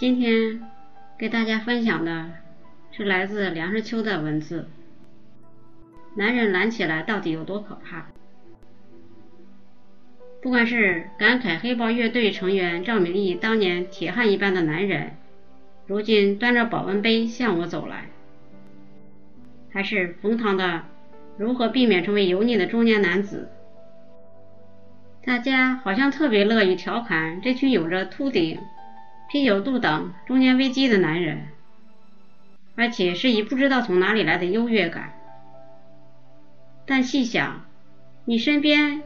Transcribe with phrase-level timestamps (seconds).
[0.00, 0.62] 今天
[1.18, 2.30] 给大家分享的
[2.90, 4.66] 是来自梁实秋的文字：
[6.14, 8.06] 男人懒起来到底有多可怕？
[10.40, 15.18] 不管是感慨黑豹乐队成员赵明义当年铁汉一般的男人，
[15.86, 18.06] 如今端着保温杯向我走来，
[19.70, 20.84] 还是冯唐的
[21.36, 23.50] 如何避免成为油腻的中年男子，
[25.26, 28.58] 大家好像特别乐于调侃这群有着秃顶。
[29.30, 31.46] 啤酒肚等中年危机的男人，
[32.74, 35.12] 而且是以不知道从哪里来的优越感。
[36.84, 37.64] 但细想，
[38.24, 39.02] 你身边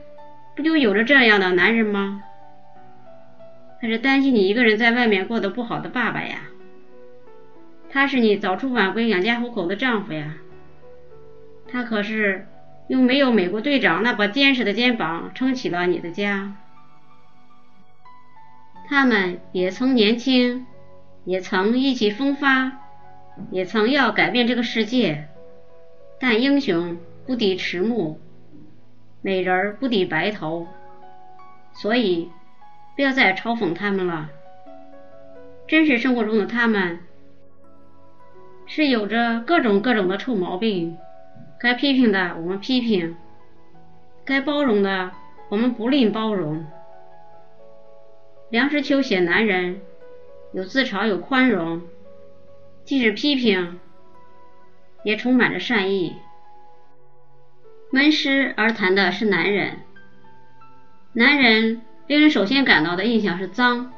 [0.56, 2.22] 不就有着这样的男人吗？
[3.82, 6.38] 还是担心你一个人在外面过得不好的爸爸呀？
[7.90, 10.36] 他是你早出晚归养家糊口的丈夫呀？
[11.68, 12.46] 他可是
[12.88, 16.56] 用没有美国队长那把坚实的肩膀撑起了你的家。
[18.86, 20.66] 他们也曾年轻，
[21.24, 22.72] 也曾意气风发，
[23.50, 25.28] 也曾要改变这个世界。
[26.20, 28.18] 但英雄不抵迟暮，
[29.22, 30.66] 美人不抵白头，
[31.72, 32.30] 所以
[32.94, 34.28] 不要再嘲讽他们了。
[35.66, 37.00] 真实生活中的他们，
[38.66, 40.96] 是有着各种各种的臭毛病，
[41.58, 43.16] 该批评的我们批评，
[44.26, 45.10] 该包容的
[45.48, 46.64] 我们不吝包容。
[48.50, 49.80] 梁实秋写男人，
[50.52, 51.82] 有自嘲，有宽容，
[52.84, 53.80] 即使批评，
[55.02, 56.14] 也充满着善意。
[57.90, 59.78] 闷湿而谈的是男人，
[61.12, 63.92] 男人令人首先感到的印象是脏。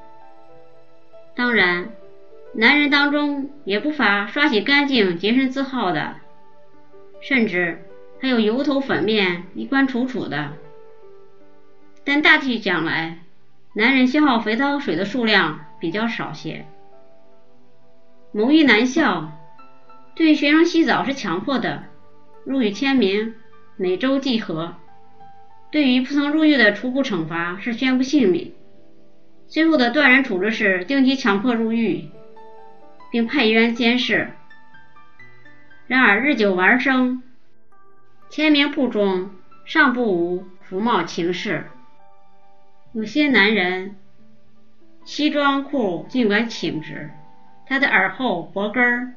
[1.34, 1.90] 当然，
[2.54, 6.16] 男人当中也不乏刷洗干净、洁身自好的，
[7.20, 7.82] 甚至
[8.20, 10.52] 还有油头粉面、衣冠楚楚的。
[12.04, 13.18] 但大体讲来，
[13.78, 16.64] 男人消耗肥皂水的数量比较少些。
[18.32, 19.30] 蒙于男校
[20.14, 21.84] 对学生洗澡是强迫的，
[22.46, 23.34] 入狱签名，
[23.76, 24.76] 每周计核。
[25.70, 28.54] 对于不曾入狱的，初步惩罚是宣布性命，
[29.46, 32.08] 最后的断然处置是定期强迫入狱，
[33.12, 34.30] 并派员监视。
[35.86, 37.22] 然而日久玩生，
[38.30, 39.32] 签名簿中
[39.66, 41.66] 尚不无服冒情事。
[42.96, 43.94] 有些男人
[45.04, 47.10] 西装裤尽管挺直，
[47.66, 49.12] 他的耳后、脖根儿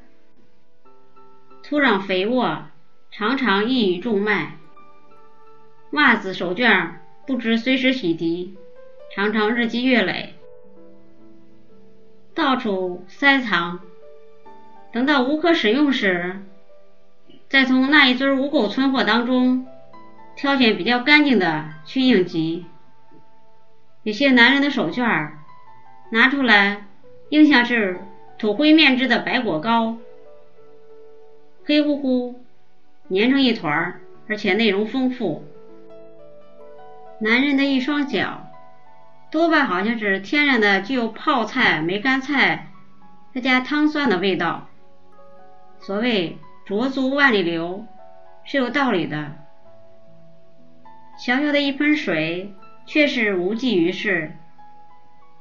[1.62, 2.64] 土壤肥沃，
[3.10, 4.58] 常常易于中脉；
[5.92, 6.90] 袜子、手绢
[7.26, 8.50] 不知随时洗涤，
[9.14, 10.34] 常常日积月累，
[12.34, 13.80] 到处塞藏。
[14.92, 16.42] 等到无可使用时，
[17.48, 19.66] 再从那一堆无垢存货当中
[20.36, 22.66] 挑选比较干净的去应急。
[24.02, 25.32] 有些男人的手绢
[26.10, 26.86] 拿出来，
[27.28, 28.00] 应像是
[28.38, 29.98] 土灰面制的白果糕，
[31.66, 32.42] 黑乎乎，
[33.10, 35.44] 粘成一团，而且内容丰富。
[37.18, 38.50] 男人的一双脚，
[39.30, 42.68] 多半好像是天然的，具有泡菜、梅干菜
[43.34, 44.68] 再加汤酸的味道。
[45.78, 47.84] 所谓浊足万里流，
[48.44, 49.32] 是有道理的。
[51.18, 52.54] 小小的一盆水。
[52.86, 54.32] 却是无济于事。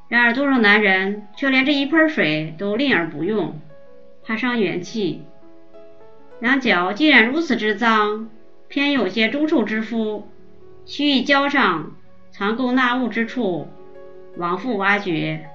[0.07, 3.59] 然而，多少男人却连这一盆水都吝而不用，
[4.23, 5.23] 怕伤元气。
[6.39, 8.29] 两脚既然如此之脏，
[8.67, 10.27] 偏有些诸臭之夫，
[10.85, 11.95] 须以脚上
[12.31, 13.67] 藏垢纳物之处，
[14.37, 15.49] 往复挖掘，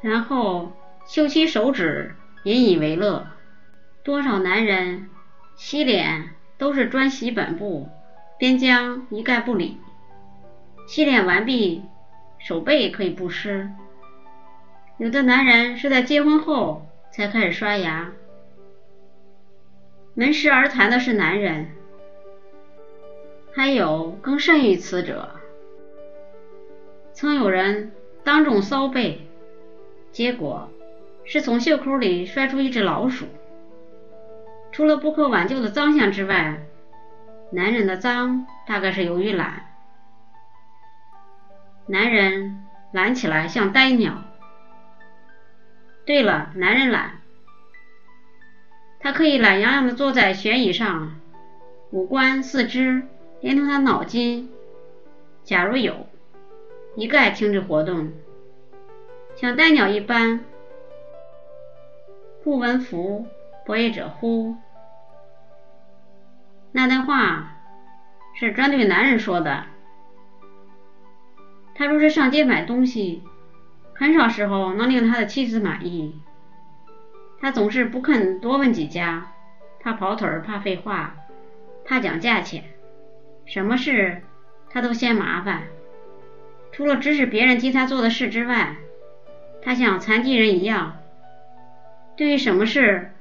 [0.00, 0.72] 然后
[1.06, 2.14] 修其手指，
[2.44, 3.26] 引以为乐。
[4.02, 5.08] 多少男人
[5.56, 7.88] 洗脸都是专洗本部，
[8.38, 9.78] 边疆一概不理。
[10.86, 11.82] 洗脸完毕，
[12.38, 13.70] 手背可以不湿。
[14.98, 18.12] 有的男人是在结婚后才开始刷牙。
[20.14, 21.68] 门时而谈的是男人，
[23.52, 25.30] 还有更甚于此者。
[27.12, 27.92] 曾有人
[28.22, 29.26] 当众骚背，
[30.12, 30.68] 结果
[31.24, 33.26] 是从袖口里摔出一只老鼠。
[34.70, 36.58] 除了不可挽救的脏相之外，
[37.50, 39.73] 男人的脏大概是由于懒。
[41.86, 44.22] 男人懒起来像呆鸟。
[46.06, 47.20] 对了，男人懒，
[49.00, 51.14] 他可以懒洋洋的坐在悬椅上，
[51.90, 53.02] 五官、四肢
[53.40, 54.50] 连同他脑筋，
[55.42, 56.06] 假如有，
[56.96, 58.12] 一概停止活动，
[59.36, 60.40] 像呆鸟一般。
[62.42, 63.26] 不闻夫，
[63.66, 64.56] 博弈者乎？
[66.72, 67.56] 那段话
[68.34, 69.64] 是专对男人说的。
[71.74, 73.22] 他若是上街买东西，
[73.94, 76.20] 很少时候能令他的妻子满意。
[77.40, 79.32] 他总是不肯多问几家，
[79.80, 81.16] 怕跑腿，怕废话，
[81.84, 82.64] 怕讲价钱，
[83.44, 84.22] 什么事
[84.70, 85.64] 他都嫌麻烦。
[86.72, 88.76] 除了指使别人替他做的事之外，
[89.62, 90.96] 他像残疾人一样，
[92.16, 93.12] 对于什么事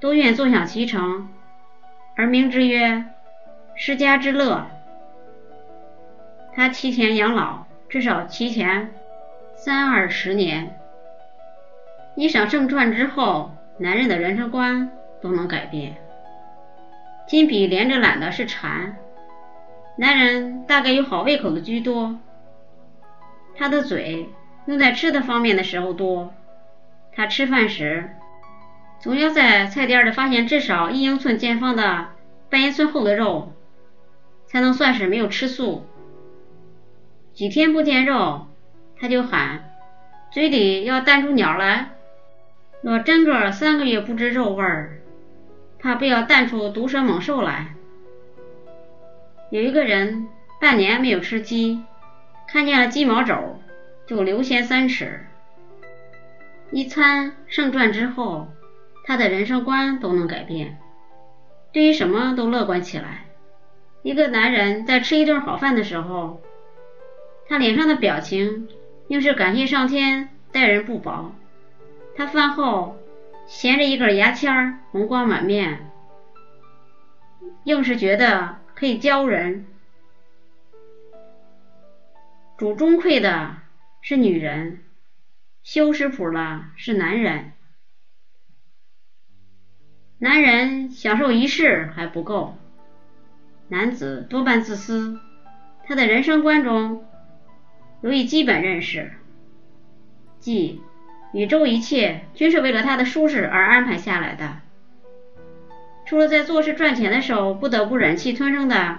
[0.00, 1.28] 都愿坐享其成，
[2.16, 3.04] 而名之曰
[3.76, 4.66] 失家之乐。
[6.54, 8.90] 他提前养老，至少提前
[9.54, 10.76] 三二十年。
[12.16, 14.90] 一晌盛传之后，男人的人生观
[15.22, 15.94] 都能改变。
[17.28, 18.96] 金笔连着揽的是馋，
[19.96, 22.18] 男人大概有好胃口的居多。
[23.56, 24.28] 他的嘴
[24.66, 26.34] 用在吃的方面的时候多，
[27.14, 28.10] 他吃饭时
[28.98, 32.08] 总要在菜店里发现至少一英寸见方的
[32.50, 33.52] 半英寸厚的肉，
[34.48, 35.86] 才能算是没有吃素。
[37.34, 38.46] 几天不见肉，
[38.96, 39.72] 他就喊，
[40.30, 41.90] 嘴里要弹出鸟来。
[42.80, 45.00] 若真个三个月不知肉味儿，
[45.80, 47.74] 怕不要弹出毒蛇猛兽来。
[49.50, 50.28] 有一个人
[50.60, 51.82] 半年没有吃鸡，
[52.46, 53.58] 看见了鸡毛肘
[54.06, 55.26] 就流涎三尺。
[56.70, 58.46] 一餐胜传之后，
[59.04, 60.78] 他的人生观都能改变，
[61.72, 63.24] 对于什么都乐观起来。
[64.02, 66.40] 一个男人在吃一顿好饭的时候。
[67.46, 68.68] 他脸上的表情，
[69.08, 71.34] 应是感谢上天待人不薄。
[72.16, 72.96] 他饭后
[73.46, 75.90] 衔着一根牙签，红光满面，
[77.64, 79.66] 硬是觉得可以教人。
[82.56, 83.56] 主中馈的
[84.00, 84.84] 是女人，
[85.62, 87.52] 修食谱的是男人。
[90.18, 92.56] 男人享受一世还不够，
[93.68, 95.18] 男子多半自私，
[95.84, 97.04] 他的人生观中。
[98.04, 99.12] 有一基本认识，
[100.38, 100.82] 即
[101.32, 104.58] 宇宙一切均是为了他的舒适而安排下来的。
[106.04, 108.98] 除了在做事赚钱的时候不得不忍气吞声的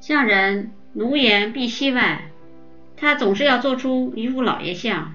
[0.00, 2.22] 向人奴颜婢膝外，
[2.96, 5.14] 他总是要做出一副老爷相。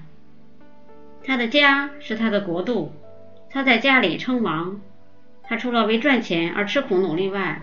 [1.22, 2.94] 他的家是他的国度，
[3.50, 4.80] 他在家里称王。
[5.42, 7.60] 他除了为赚钱而吃苦努力外，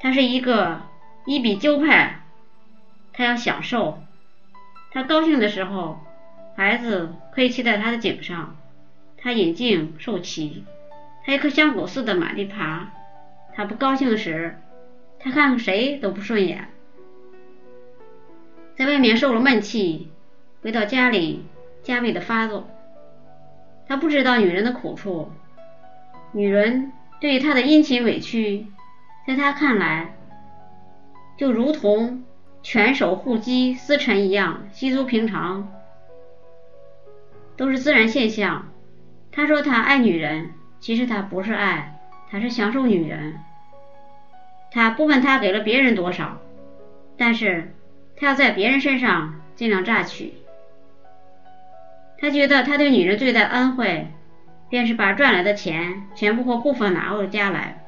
[0.00, 0.80] 他是一个
[1.26, 2.22] 一比鸠派。
[3.18, 3.98] 他要享受，
[4.92, 5.98] 他高兴的时候，
[6.54, 8.54] 孩子可以骑在他的颈上，
[9.16, 10.62] 他引颈受骑，
[11.24, 12.92] 他一颗香狗似的满地爬。
[13.52, 14.56] 他不高兴时，
[15.18, 16.68] 他看谁都不顺眼。
[18.76, 20.12] 在外面受了闷气，
[20.62, 21.44] 回到家里
[21.82, 22.68] 加倍的发作。
[23.88, 25.32] 他不知道女人的苦处，
[26.30, 28.68] 女人对于他的殷勤委屈，
[29.26, 30.14] 在他看来，
[31.36, 32.22] 就如同。
[32.62, 35.72] 拳手护鸡司晨一样稀疏平常，
[37.56, 38.68] 都是自然现象。
[39.30, 41.98] 他说他爱女人，其实他不是爱，
[42.30, 43.38] 他是享受女人。
[44.70, 46.38] 他不问他给了别人多少，
[47.16, 47.72] 但是
[48.16, 50.34] 他要在别人身上尽量榨取。
[52.18, 54.08] 他觉得他对女人最大的恩惠，
[54.68, 57.84] 便是把赚来的钱全部或部分拿回家来。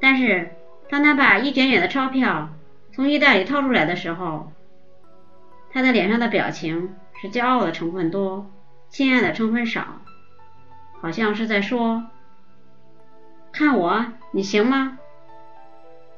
[0.00, 0.56] 但是
[0.90, 2.50] 当他把一卷卷的钞票，
[2.94, 4.52] 从衣袋里掏出来的时候，
[5.72, 8.50] 他的脸上的表情是骄傲的成分多，
[8.90, 10.02] 亲爱的成分少，
[11.00, 12.04] 好像是在说
[13.50, 14.98] ：“看我，你行吗？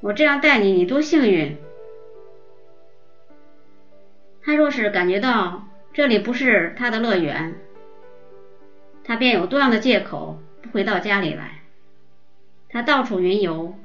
[0.01, 1.57] 我这样待你，你多幸运。”
[4.43, 5.63] 他若是感觉到
[5.93, 7.55] 这里不是他的乐园，
[9.05, 11.61] 他便有多样的借口不回到家里来。
[12.69, 13.77] 他到处云游，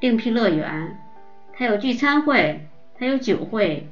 [0.00, 1.02] 另辟乐园。
[1.58, 3.88] 还有聚餐会，还有酒会，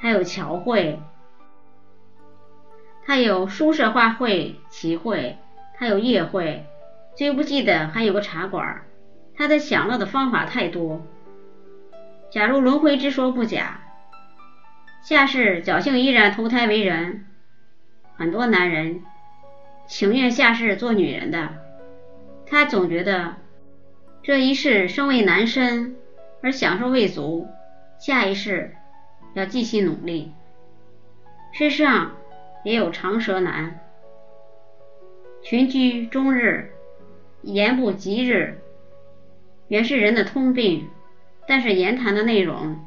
[0.00, 0.98] 还有桥会，
[3.04, 5.36] 还有书社画会、棋会，
[5.76, 6.64] 还有夜会，
[7.14, 8.86] 最不济的还有个茶馆。
[9.36, 11.02] 他的享乐的方法太多。
[12.30, 13.82] 假如轮回之说不假，
[15.02, 17.26] 下世侥幸依然投胎为人，
[18.16, 19.02] 很多男人
[19.86, 21.50] 情愿下世做女人的。
[22.46, 23.34] 他总觉得
[24.22, 25.96] 这一世身为男身。
[26.44, 27.48] 而享受未足，
[27.98, 28.74] 下一世
[29.32, 30.30] 要继续努力。
[31.52, 32.16] 世上
[32.64, 33.80] 也有长舌男，
[35.42, 36.70] 群居终日，
[37.40, 38.58] 言不及日，
[39.68, 40.90] 原是人的通病，
[41.48, 42.84] 但是言谈的内容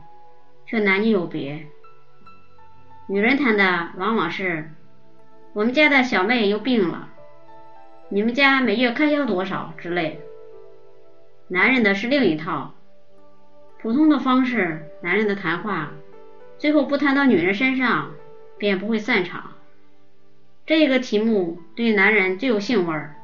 [0.67, 1.65] 却男女有别。
[3.07, 4.69] 女人谈的往往是
[5.53, 7.09] 我们家的小妹又病了，
[8.09, 10.19] 你们家每月开销多少之类。
[11.47, 12.75] 男人的是另一套。
[13.79, 15.91] 普通的方式，男人的谈话，
[16.57, 18.11] 最后不谈到女人身上，
[18.57, 19.51] 便不会散场。
[20.65, 23.15] 这个题目对男人最有兴味儿。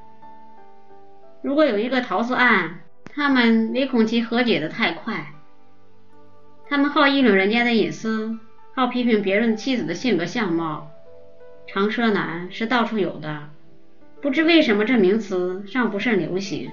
[1.41, 2.81] 如果有一个桃色案，
[3.13, 5.33] 他们唯恐其和解的太快。
[6.69, 8.37] 他们好议论人家的隐私，
[8.75, 10.89] 好批评别人妻子的性格相貌。
[11.67, 13.49] 长舌男是到处有的，
[14.21, 16.71] 不知为什么这名词尚不甚流行。